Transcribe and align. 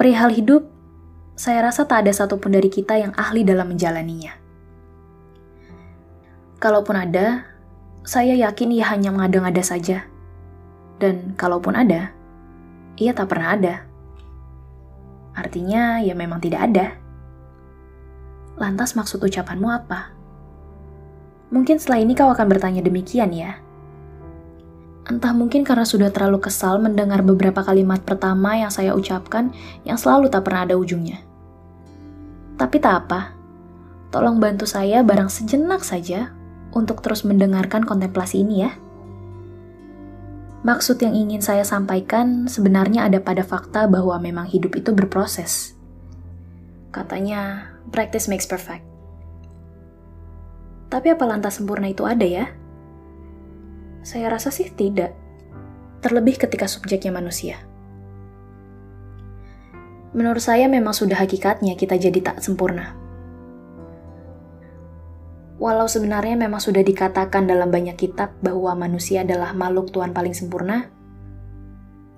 Perihal 0.00 0.32
hidup, 0.32 0.64
saya 1.36 1.60
rasa 1.60 1.84
tak 1.84 2.08
ada 2.08 2.12
satupun 2.16 2.56
dari 2.56 2.72
kita 2.72 2.96
yang 2.96 3.12
ahli 3.20 3.44
dalam 3.44 3.68
menjalaninya. 3.68 4.32
Kalaupun 6.56 6.96
ada, 6.96 7.44
saya 8.00 8.32
yakin 8.32 8.80
ia 8.80 8.88
hanya 8.96 9.12
mengada-ngada 9.12 9.60
saja. 9.60 10.08
Dan 10.96 11.36
kalaupun 11.36 11.76
ada, 11.76 12.16
ia 12.96 13.12
tak 13.12 13.28
pernah 13.28 13.52
ada. 13.52 13.84
Artinya, 15.36 16.00
ya 16.00 16.16
memang 16.16 16.40
tidak 16.40 16.72
ada. 16.72 16.96
Lantas 18.56 18.96
maksud 18.96 19.20
ucapanmu 19.20 19.68
apa? 19.68 20.16
Mungkin 21.52 21.76
setelah 21.76 22.00
ini 22.00 22.16
kau 22.16 22.32
akan 22.32 22.48
bertanya 22.48 22.80
demikian 22.80 23.36
ya. 23.36 23.60
Entah 25.08 25.32
mungkin 25.32 25.64
karena 25.64 25.88
sudah 25.88 26.12
terlalu 26.12 26.44
kesal 26.44 26.76
mendengar 26.76 27.24
beberapa 27.24 27.64
kalimat 27.64 28.04
pertama 28.04 28.60
yang 28.60 28.68
saya 28.68 28.92
ucapkan 28.92 29.54
yang 29.88 29.96
selalu 29.96 30.28
tak 30.28 30.44
pernah 30.44 30.68
ada 30.68 30.76
ujungnya. 30.76 31.24
Tapi 32.60 32.76
tak 32.76 33.08
apa, 33.08 33.32
tolong 34.12 34.36
bantu 34.36 34.68
saya 34.68 35.00
barang 35.00 35.32
sejenak 35.32 35.80
saja 35.80 36.36
untuk 36.76 37.00
terus 37.00 37.24
mendengarkan 37.24 37.88
kontemplasi 37.88 38.44
ini 38.44 38.68
ya. 38.68 38.70
Maksud 40.60 41.00
yang 41.00 41.16
ingin 41.16 41.40
saya 41.40 41.64
sampaikan 41.64 42.44
sebenarnya 42.44 43.08
ada 43.08 43.16
pada 43.16 43.40
fakta 43.40 43.88
bahwa 43.88 44.20
memang 44.20 44.44
hidup 44.44 44.76
itu 44.76 44.92
berproses. 44.92 45.72
Katanya, 46.92 47.72
practice 47.88 48.28
makes 48.28 48.44
perfect. 48.44 48.84
Tapi 50.92 51.16
apa 51.16 51.24
lantas 51.24 51.56
sempurna 51.56 51.88
itu 51.88 52.04
ada 52.04 52.26
ya? 52.28 52.52
Saya 54.00 54.32
rasa 54.32 54.48
sih 54.48 54.72
tidak. 54.72 55.12
Terlebih 56.00 56.40
ketika 56.40 56.64
subjeknya 56.64 57.12
manusia. 57.12 57.60
Menurut 60.16 60.42
saya 60.42 60.66
memang 60.66 60.96
sudah 60.96 61.20
hakikatnya 61.20 61.76
kita 61.76 61.94
jadi 62.00 62.18
tak 62.24 62.42
sempurna. 62.42 62.98
Walau 65.60 65.84
sebenarnya 65.84 66.40
memang 66.40 66.58
sudah 66.58 66.80
dikatakan 66.80 67.44
dalam 67.44 67.68
banyak 67.68 67.94
kitab 68.00 68.32
bahwa 68.40 68.72
manusia 68.72 69.20
adalah 69.20 69.52
makhluk 69.52 69.92
Tuhan 69.92 70.16
paling 70.16 70.32
sempurna, 70.32 70.88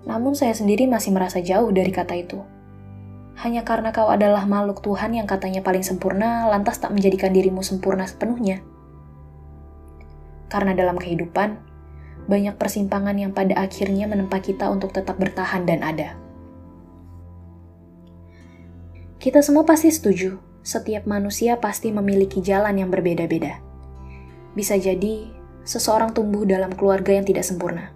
namun 0.06 0.38
saya 0.38 0.54
sendiri 0.54 0.86
masih 0.86 1.10
merasa 1.10 1.42
jauh 1.42 1.74
dari 1.74 1.90
kata 1.90 2.14
itu. 2.14 2.38
Hanya 3.42 3.66
karena 3.66 3.90
kau 3.90 4.06
adalah 4.06 4.46
makhluk 4.46 4.86
Tuhan 4.86 5.18
yang 5.18 5.26
katanya 5.26 5.58
paling 5.58 5.82
sempurna, 5.82 6.46
lantas 6.46 6.78
tak 6.78 6.94
menjadikan 6.94 7.34
dirimu 7.34 7.66
sempurna 7.66 8.06
sepenuhnya. 8.06 8.62
Karena 10.46 10.76
dalam 10.78 10.94
kehidupan, 10.94 11.71
banyak 12.26 12.54
persimpangan 12.58 13.18
yang 13.18 13.32
pada 13.34 13.58
akhirnya 13.58 14.06
menempa 14.06 14.38
kita 14.38 14.70
untuk 14.70 14.94
tetap 14.94 15.18
bertahan 15.18 15.66
dan 15.66 15.82
ada. 15.82 16.14
Kita 19.22 19.38
semua 19.42 19.62
pasti 19.62 19.90
setuju 19.90 20.52
setiap 20.62 21.10
manusia 21.10 21.58
pasti 21.58 21.90
memiliki 21.90 22.38
jalan 22.38 22.78
yang 22.78 22.90
berbeda-beda. 22.90 23.58
Bisa 24.54 24.78
jadi, 24.78 25.26
seseorang 25.66 26.14
tumbuh 26.14 26.46
dalam 26.46 26.70
keluarga 26.70 27.18
yang 27.18 27.26
tidak 27.26 27.42
sempurna. 27.42 27.90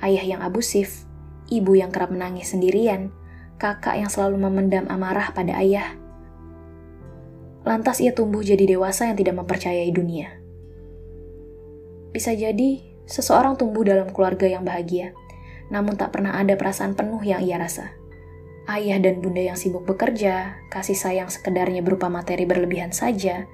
Ayah 0.00 0.24
yang 0.24 0.40
abusif, 0.40 1.04
ibu 1.52 1.76
yang 1.76 1.92
kerap 1.92 2.08
menangis 2.08 2.56
sendirian, 2.56 3.12
kakak 3.60 4.00
yang 4.00 4.08
selalu 4.08 4.40
memendam 4.40 4.88
amarah 4.88 5.36
pada 5.36 5.52
ayah. 5.60 5.94
Lantas 7.62 8.00
ia 8.00 8.10
tumbuh 8.16 8.42
jadi 8.42 8.64
dewasa 8.64 9.06
yang 9.12 9.20
tidak 9.20 9.36
mempercayai 9.38 9.92
dunia. 9.92 10.32
Bisa 12.10 12.32
jadi, 12.32 12.91
seseorang 13.06 13.58
tumbuh 13.58 13.82
dalam 13.86 14.10
keluarga 14.10 14.46
yang 14.48 14.66
bahagia, 14.66 15.14
namun 15.68 15.96
tak 15.96 16.14
pernah 16.14 16.38
ada 16.38 16.54
perasaan 16.58 16.94
penuh 16.96 17.20
yang 17.22 17.40
ia 17.42 17.58
rasa 17.58 18.02
ayah 18.70 18.98
dan 19.02 19.18
bunda 19.18 19.42
yang 19.42 19.58
sibuk 19.58 19.82
bekerja, 19.82 20.54
kasih 20.70 20.94
sayang 20.94 21.28
sekedarnya 21.32 21.82
berupa 21.82 22.06
materi 22.06 22.46
berlebihan 22.46 22.94
saja, 22.94 23.46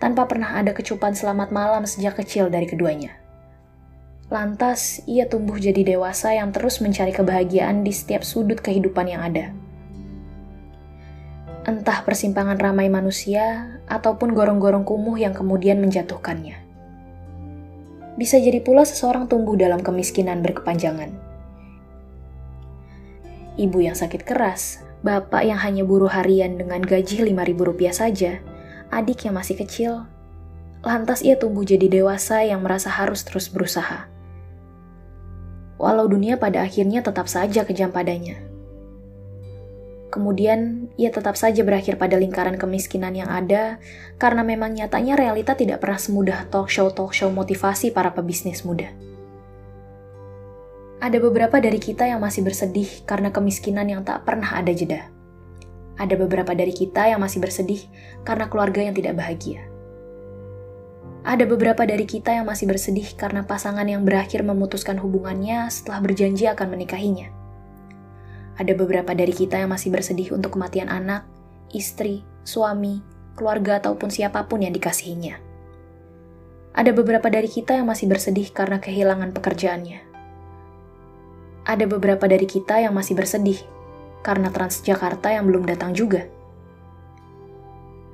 tanpa 0.00 0.24
pernah 0.24 0.56
ada 0.56 0.72
kecupan 0.72 1.12
selamat 1.12 1.52
malam 1.52 1.84
sejak 1.84 2.16
kecil 2.16 2.48
dari 2.48 2.64
keduanya. 2.64 3.12
Lantas, 4.32 5.04
ia 5.04 5.28
tumbuh 5.28 5.60
jadi 5.60 5.84
dewasa 5.84 6.32
yang 6.32 6.48
terus 6.50 6.80
mencari 6.80 7.12
kebahagiaan 7.12 7.84
di 7.84 7.92
setiap 7.92 8.24
sudut 8.24 8.56
kehidupan 8.58 9.04
yang 9.04 9.20
ada. 9.20 9.52
Entah 11.64 12.04
persimpangan 12.04 12.60
ramai 12.60 12.88
manusia 12.88 13.76
ataupun 13.88 14.32
gorong-gorong 14.32 14.84
kumuh 14.84 15.16
yang 15.16 15.36
kemudian 15.36 15.80
menjatuhkannya. 15.80 16.60
Bisa 18.14 18.38
jadi 18.38 18.62
pula 18.62 18.86
seseorang 18.86 19.26
tumbuh 19.26 19.58
dalam 19.58 19.82
kemiskinan 19.82 20.40
berkepanjangan 20.40 21.34
ibu 23.54 23.78
yang 23.82 23.94
sakit 23.94 24.26
keras, 24.26 24.82
bapak 25.06 25.46
yang 25.46 25.58
hanya 25.62 25.86
buruh 25.86 26.10
harian 26.10 26.58
dengan 26.58 26.82
gaji 26.82 27.22
Rp5.000 27.30 27.90
saja, 27.94 28.32
adik 28.90 29.26
yang 29.26 29.38
masih 29.38 29.56
kecil. 29.58 29.92
Lantas 30.84 31.24
ia 31.24 31.38
tumbuh 31.38 31.64
jadi 31.64 31.88
dewasa 31.88 32.44
yang 32.44 32.60
merasa 32.60 32.92
harus 32.92 33.24
terus 33.24 33.48
berusaha. 33.48 34.10
Walau 35.80 36.06
dunia 36.06 36.36
pada 36.36 36.62
akhirnya 36.62 37.00
tetap 37.00 37.26
saja 37.26 37.64
kejam 37.64 37.90
padanya. 37.90 38.38
Kemudian, 40.14 40.94
ia 40.94 41.10
tetap 41.10 41.34
saja 41.34 41.66
berakhir 41.66 41.98
pada 41.98 42.14
lingkaran 42.14 42.54
kemiskinan 42.54 43.18
yang 43.18 43.26
ada, 43.26 43.82
karena 44.14 44.46
memang 44.46 44.70
nyatanya 44.70 45.18
realita 45.18 45.58
tidak 45.58 45.82
pernah 45.82 45.98
semudah 45.98 46.46
talk 46.54 46.70
show-talk 46.70 47.10
show 47.10 47.34
motivasi 47.34 47.90
para 47.90 48.14
pebisnis 48.14 48.62
muda. 48.62 48.94
Ada 51.02 51.18
beberapa 51.18 51.58
dari 51.58 51.82
kita 51.82 52.06
yang 52.06 52.22
masih 52.22 52.46
bersedih 52.46 53.02
karena 53.02 53.34
kemiskinan 53.34 53.90
yang 53.90 54.06
tak 54.06 54.22
pernah 54.22 54.54
ada 54.54 54.70
jeda. 54.70 55.10
Ada 55.98 56.14
beberapa 56.14 56.54
dari 56.54 56.70
kita 56.70 57.10
yang 57.10 57.18
masih 57.18 57.42
bersedih 57.42 57.82
karena 58.22 58.46
keluarga 58.46 58.86
yang 58.86 58.94
tidak 58.94 59.18
bahagia. 59.18 59.66
Ada 61.26 61.42
beberapa 61.42 61.82
dari 61.82 62.06
kita 62.06 62.38
yang 62.38 62.46
masih 62.46 62.70
bersedih 62.70 63.18
karena 63.18 63.42
pasangan 63.42 63.84
yang 63.90 64.06
berakhir 64.06 64.46
memutuskan 64.46 64.94
hubungannya 65.02 65.66
setelah 65.74 65.98
berjanji 66.06 66.46
akan 66.46 66.70
menikahinya. 66.70 67.43
Ada 68.54 68.72
beberapa 68.78 69.14
dari 69.14 69.34
kita 69.34 69.58
yang 69.58 69.74
masih 69.74 69.90
bersedih 69.90 70.34
untuk 70.34 70.54
kematian 70.54 70.86
anak, 70.86 71.26
istri, 71.74 72.22
suami, 72.46 73.02
keluarga, 73.34 73.82
ataupun 73.82 74.10
siapa 74.10 74.46
pun 74.46 74.62
yang 74.62 74.74
dikasihinya. 74.74 75.40
Ada 76.74 76.90
beberapa 76.94 77.26
dari 77.30 77.46
kita 77.50 77.78
yang 77.78 77.86
masih 77.86 78.06
bersedih 78.10 78.50
karena 78.50 78.78
kehilangan 78.78 79.34
pekerjaannya 79.34 80.14
ada 81.64 81.88
beberapa 81.88 82.28
dari 82.28 82.44
kita 82.44 82.84
yang 82.84 82.92
masih 82.92 83.16
bersedih 83.16 83.56
karena 84.20 84.52
Transjakarta 84.52 85.32
yang 85.32 85.48
belum 85.48 85.64
datang 85.64 85.96
juga. 85.96 86.28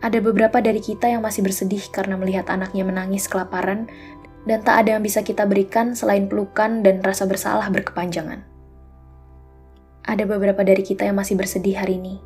Ada 0.01 0.23
beberapa 0.23 0.65
dari 0.65 0.81
kita 0.81 1.13
yang 1.13 1.21
masih 1.21 1.45
bersedih 1.45 1.83
karena 1.93 2.17
melihat 2.17 2.49
anaknya 2.49 2.89
menangis 2.89 3.29
kelaparan 3.29 3.91
dan 4.49 4.65
tak 4.65 4.87
ada 4.87 4.97
yang 4.97 5.05
bisa 5.05 5.21
kita 5.21 5.45
berikan 5.45 5.93
selain 5.93 6.25
pelukan 6.25 6.81
dan 6.81 7.05
rasa 7.05 7.29
bersalah 7.29 7.69
berkepanjangan. 7.69 8.50
Ada 10.05 10.25
beberapa 10.25 10.65
dari 10.65 10.81
kita 10.81 11.05
yang 11.05 11.21
masih 11.21 11.37
bersedih 11.37 11.77
hari 11.77 12.01
ini. 12.01 12.17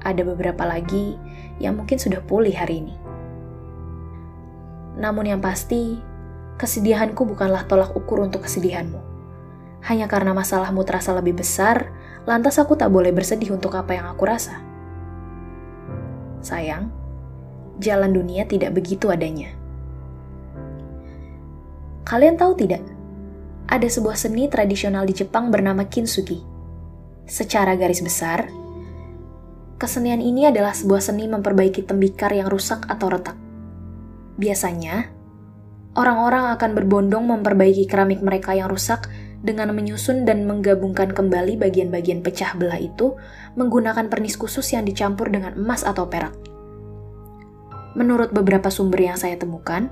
Ada 0.00 0.24
beberapa 0.24 0.64
lagi 0.64 1.16
yang 1.60 1.76
mungkin 1.76 2.00
sudah 2.00 2.24
pulih 2.24 2.56
hari 2.56 2.80
ini. 2.84 2.96
Namun 5.00 5.28
yang 5.28 5.40
pasti, 5.40 5.96
kesedihanku 6.60 7.24
bukanlah 7.24 7.64
tolak 7.68 7.92
ukur 7.96 8.20
untuk 8.24 8.44
kesedihanmu 8.44 9.10
hanya 9.84 10.04
karena 10.04 10.36
masalahmu 10.36 10.84
terasa 10.84 11.16
lebih 11.16 11.40
besar, 11.40 11.88
lantas 12.28 12.60
aku 12.60 12.76
tak 12.76 12.92
boleh 12.92 13.16
bersedih 13.16 13.56
untuk 13.56 13.72
apa 13.72 13.96
yang 13.96 14.06
aku 14.12 14.28
rasa. 14.28 14.60
Sayang, 16.44 16.92
jalan 17.80 18.12
dunia 18.12 18.44
tidak 18.44 18.76
begitu 18.76 19.08
adanya. 19.08 19.56
Kalian 22.04 22.36
tahu 22.36 22.52
tidak? 22.58 22.84
Ada 23.70 23.86
sebuah 23.86 24.18
seni 24.18 24.50
tradisional 24.50 25.06
di 25.06 25.14
Jepang 25.14 25.48
bernama 25.48 25.86
kintsugi. 25.86 26.49
Secara 27.30 27.78
garis 27.78 28.02
besar, 28.02 28.50
kesenian 29.78 30.18
ini 30.18 30.50
adalah 30.50 30.74
sebuah 30.74 30.98
seni 30.98 31.30
memperbaiki 31.30 31.86
tembikar 31.86 32.34
yang 32.34 32.50
rusak 32.50 32.90
atau 32.90 33.06
retak. 33.06 33.38
Biasanya, 34.34 35.06
orang-orang 35.94 36.50
akan 36.58 36.74
berbondong 36.74 37.30
memperbaiki 37.30 37.86
keramik 37.86 38.18
mereka 38.18 38.58
yang 38.58 38.66
rusak 38.66 39.06
dengan 39.46 39.70
menyusun 39.70 40.26
dan 40.26 40.42
menggabungkan 40.42 41.14
kembali 41.14 41.54
bagian-bagian 41.54 42.18
pecah 42.26 42.58
belah 42.58 42.82
itu 42.82 43.14
menggunakan 43.54 44.10
pernis 44.10 44.34
khusus 44.34 44.66
yang 44.74 44.82
dicampur 44.82 45.30
dengan 45.30 45.54
emas 45.54 45.86
atau 45.86 46.10
perak. 46.10 46.34
Menurut 47.94 48.34
beberapa 48.34 48.74
sumber 48.74 49.06
yang 49.06 49.14
saya 49.14 49.38
temukan, 49.38 49.86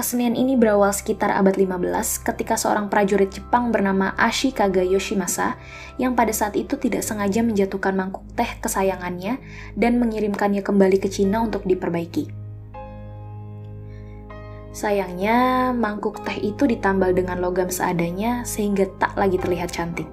kesenian 0.00 0.32
ini 0.32 0.56
berawal 0.56 0.96
sekitar 0.96 1.28
abad 1.28 1.60
15 1.60 2.24
ketika 2.24 2.56
seorang 2.56 2.88
prajurit 2.88 3.36
Jepang 3.36 3.68
bernama 3.68 4.16
Ashikaga 4.16 4.80
Yoshimasa 4.80 5.60
yang 6.00 6.16
pada 6.16 6.32
saat 6.32 6.56
itu 6.56 6.80
tidak 6.80 7.04
sengaja 7.04 7.44
menjatuhkan 7.44 7.92
mangkuk 7.92 8.24
teh 8.32 8.48
kesayangannya 8.64 9.36
dan 9.76 10.00
mengirimkannya 10.00 10.64
kembali 10.64 10.96
ke 10.96 11.12
Cina 11.12 11.44
untuk 11.44 11.68
diperbaiki. 11.68 12.32
Sayangnya, 14.72 15.68
mangkuk 15.76 16.24
teh 16.24 16.48
itu 16.48 16.64
ditambal 16.64 17.12
dengan 17.12 17.36
logam 17.44 17.68
seadanya 17.68 18.48
sehingga 18.48 18.88
tak 18.96 19.20
lagi 19.20 19.36
terlihat 19.36 19.68
cantik. 19.68 20.08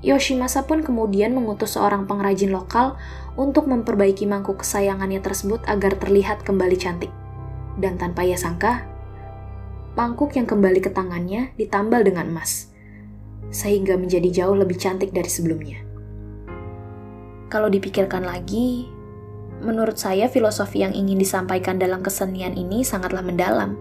Yoshimasa 0.00 0.64
pun 0.64 0.80
kemudian 0.80 1.36
mengutus 1.36 1.76
seorang 1.76 2.08
pengrajin 2.08 2.48
lokal 2.48 2.96
untuk 3.36 3.68
memperbaiki 3.68 4.24
mangkuk 4.24 4.64
kesayangannya 4.64 5.20
tersebut 5.20 5.60
agar 5.68 6.00
terlihat 6.00 6.40
kembali 6.40 6.80
cantik. 6.80 7.12
Dan 7.76 8.00
tanpa 8.00 8.24
ia 8.24 8.40
sangka, 8.40 8.88
mangkuk 9.96 10.36
yang 10.36 10.44
kembali 10.44 10.80
ke 10.84 10.92
tangannya 10.92 11.52
ditambal 11.56 12.04
dengan 12.04 12.28
emas, 12.28 12.72
sehingga 13.48 13.96
menjadi 13.96 14.44
jauh 14.44 14.56
lebih 14.56 14.76
cantik 14.76 15.12
dari 15.12 15.28
sebelumnya. 15.28 15.80
Kalau 17.48 17.72
dipikirkan 17.72 18.24
lagi, 18.24 18.88
menurut 19.64 19.96
saya 19.96 20.28
filosofi 20.28 20.84
yang 20.84 20.92
ingin 20.92 21.16
disampaikan 21.16 21.80
dalam 21.80 22.04
kesenian 22.04 22.52
ini 22.56 22.84
sangatlah 22.84 23.24
mendalam. 23.24 23.76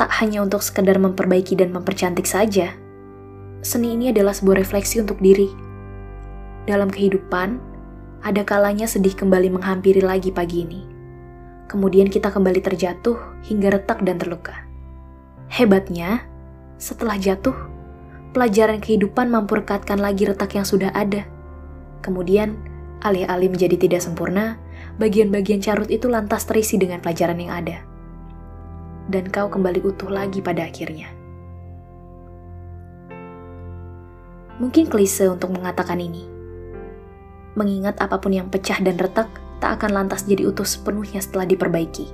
Tak 0.00 0.08
hanya 0.22 0.46
untuk 0.46 0.62
sekedar 0.62 0.96
memperbaiki 0.96 1.58
dan 1.58 1.74
mempercantik 1.74 2.24
saja, 2.24 2.72
seni 3.60 3.98
ini 3.98 4.14
adalah 4.14 4.32
sebuah 4.32 4.62
refleksi 4.62 5.02
untuk 5.02 5.18
diri. 5.18 5.50
Dalam 6.64 6.88
kehidupan, 6.88 7.58
ada 8.22 8.42
kalanya 8.46 8.86
sedih 8.86 9.12
kembali 9.18 9.58
menghampiri 9.58 10.00
lagi 10.00 10.30
pagi 10.30 10.62
ini. 10.62 10.97
Kemudian 11.68 12.08
kita 12.08 12.32
kembali 12.32 12.64
terjatuh 12.64 13.44
hingga 13.44 13.76
retak 13.76 14.00
dan 14.00 14.16
terluka. 14.16 14.64
Hebatnya, 15.52 16.24
setelah 16.80 17.20
jatuh, 17.20 17.52
pelajaran 18.32 18.80
kehidupan 18.80 19.28
mampu 19.28 19.60
rekatkan 19.60 20.00
lagi 20.00 20.24
retak 20.24 20.56
yang 20.56 20.64
sudah 20.64 20.88
ada. 20.96 21.28
Kemudian, 22.00 22.56
alih-alih 23.04 23.52
menjadi 23.52 23.76
tidak 23.76 24.00
sempurna, 24.00 24.56
bagian-bagian 24.96 25.60
carut 25.60 25.92
itu 25.92 26.08
lantas 26.08 26.48
terisi 26.48 26.80
dengan 26.80 27.04
pelajaran 27.04 27.36
yang 27.36 27.52
ada. 27.52 27.84
Dan 29.12 29.28
kau 29.28 29.52
kembali 29.52 29.84
utuh 29.84 30.08
lagi 30.08 30.40
pada 30.40 30.64
akhirnya. 30.64 31.12
Mungkin 34.56 34.88
klise 34.88 35.28
untuk 35.28 35.52
mengatakan 35.52 36.00
ini. 36.00 36.24
Mengingat 37.60 38.00
apa 38.00 38.16
pun 38.16 38.32
yang 38.32 38.48
pecah 38.48 38.80
dan 38.80 38.96
retak 38.96 39.28
tak 39.58 39.82
akan 39.82 39.90
lantas 40.02 40.26
jadi 40.26 40.46
utuh 40.48 40.66
sepenuhnya 40.66 41.22
setelah 41.22 41.46
diperbaiki. 41.46 42.06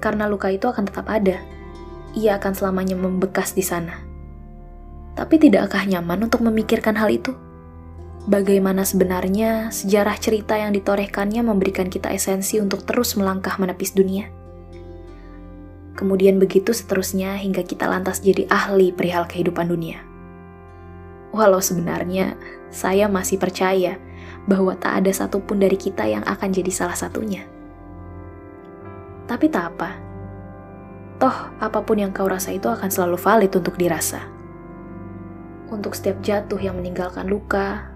Karena 0.00 0.28
luka 0.28 0.52
itu 0.52 0.68
akan 0.68 0.84
tetap 0.88 1.08
ada. 1.08 1.40
Ia 2.16 2.40
akan 2.40 2.52
selamanya 2.52 2.96
membekas 2.96 3.52
di 3.52 3.64
sana. 3.64 4.00
Tapi 5.16 5.40
tidakkah 5.40 5.88
nyaman 5.88 6.28
untuk 6.28 6.44
memikirkan 6.44 6.96
hal 6.96 7.08
itu? 7.08 7.32
Bagaimana 8.26 8.82
sebenarnya 8.82 9.72
sejarah 9.72 10.18
cerita 10.18 10.58
yang 10.58 10.74
ditorehkannya 10.76 11.46
memberikan 11.46 11.88
kita 11.88 12.12
esensi 12.12 12.60
untuk 12.60 12.84
terus 12.84 13.16
melangkah 13.16 13.56
menepis 13.56 13.96
dunia? 13.96 14.28
Kemudian 15.96 16.36
begitu 16.36 16.76
seterusnya 16.76 17.40
hingga 17.40 17.64
kita 17.64 17.88
lantas 17.88 18.20
jadi 18.20 18.44
ahli 18.52 18.92
perihal 18.92 19.24
kehidupan 19.24 19.72
dunia 19.72 20.16
walau 21.36 21.60
sebenarnya 21.60 22.32
saya 22.72 23.12
masih 23.12 23.36
percaya 23.36 24.00
bahwa 24.46 24.78
tak 24.78 25.02
ada 25.02 25.10
satupun 25.10 25.58
dari 25.58 25.74
kita 25.74 26.06
yang 26.06 26.22
akan 26.22 26.48
jadi 26.54 26.70
salah 26.70 26.94
satunya. 26.94 27.42
Tapi 29.26 29.46
tak 29.50 29.74
apa. 29.74 29.90
Toh, 31.18 31.36
apa 31.58 31.78
pun 31.82 31.98
yang 31.98 32.14
kau 32.14 32.30
rasa 32.30 32.54
itu 32.54 32.70
akan 32.70 32.86
selalu 32.86 33.18
valid 33.18 33.52
untuk 33.58 33.74
dirasa. 33.74 34.22
Untuk 35.66 35.98
setiap 35.98 36.22
jatuh 36.22 36.62
yang 36.62 36.78
meninggalkan 36.78 37.26
luka, 37.26 37.90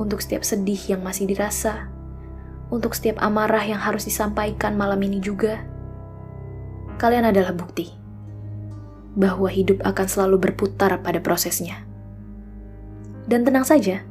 untuk 0.00 0.24
setiap 0.24 0.40
sedih 0.40 0.80
yang 0.96 1.04
masih 1.04 1.28
dirasa, 1.28 1.92
untuk 2.72 2.96
setiap 2.96 3.20
amarah 3.20 3.60
yang 3.60 3.82
harus 3.82 4.08
disampaikan 4.08 4.78
malam 4.78 5.02
ini 5.04 5.20
juga, 5.20 5.60
kalian 6.96 7.28
adalah 7.28 7.52
bukti 7.52 7.92
bahwa 9.18 9.50
hidup 9.50 9.82
akan 9.82 10.06
selalu 10.06 10.48
berputar 10.48 10.96
pada 11.02 11.18
prosesnya. 11.18 11.82
Dan 13.26 13.42
tenang 13.42 13.66
saja, 13.66 14.06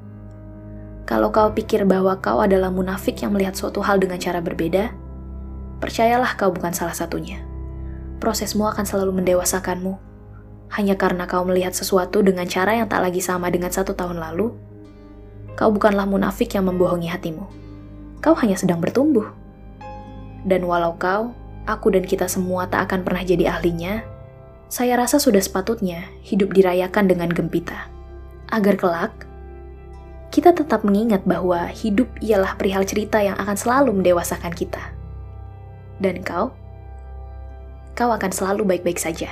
kalau 1.10 1.34
kau 1.34 1.50
pikir 1.50 1.90
bahwa 1.90 2.14
kau 2.22 2.38
adalah 2.38 2.70
munafik 2.70 3.26
yang 3.26 3.34
melihat 3.34 3.58
suatu 3.58 3.82
hal 3.82 3.98
dengan 3.98 4.22
cara 4.22 4.46
berbeda, 4.46 4.94
percayalah 5.82 6.38
kau 6.38 6.54
bukan 6.54 6.70
salah 6.70 6.94
satunya. 6.94 7.42
Prosesmu 8.22 8.70
akan 8.70 8.86
selalu 8.86 9.18
mendewasakanmu. 9.18 9.98
Hanya 10.70 10.94
karena 11.02 11.26
kau 11.26 11.42
melihat 11.50 11.74
sesuatu 11.74 12.22
dengan 12.22 12.46
cara 12.46 12.78
yang 12.78 12.86
tak 12.86 13.02
lagi 13.02 13.26
sama 13.26 13.50
dengan 13.50 13.74
satu 13.74 13.98
tahun 13.98 14.22
lalu, 14.22 14.54
kau 15.58 15.74
bukanlah 15.74 16.06
munafik 16.06 16.54
yang 16.54 16.70
membohongi 16.70 17.10
hatimu. 17.10 17.50
Kau 18.22 18.38
hanya 18.38 18.54
sedang 18.54 18.78
bertumbuh. 18.78 19.34
Dan 20.46 20.62
walau 20.70 20.94
kau, 20.94 21.34
aku 21.66 21.90
dan 21.90 22.06
kita 22.06 22.30
semua 22.30 22.70
tak 22.70 22.86
akan 22.86 23.02
pernah 23.02 23.26
jadi 23.26 23.50
ahlinya, 23.58 24.06
saya 24.70 24.94
rasa 24.94 25.18
sudah 25.18 25.42
sepatutnya 25.42 26.06
hidup 26.22 26.54
dirayakan 26.54 27.10
dengan 27.10 27.34
gempita 27.34 27.90
agar 28.54 28.78
kelak 28.78 29.29
kita 30.40 30.56
tetap 30.56 30.88
mengingat 30.88 31.28
bahwa 31.28 31.68
hidup 31.68 32.08
ialah 32.24 32.56
perihal 32.56 32.88
cerita 32.88 33.20
yang 33.20 33.36
akan 33.36 33.60
selalu 33.60 33.92
mendewasakan 33.92 34.56
kita. 34.56 34.80
Dan 36.00 36.24
kau, 36.24 36.56
kau 37.92 38.08
akan 38.08 38.32
selalu 38.32 38.64
baik-baik 38.64 38.96
saja. 38.96 39.28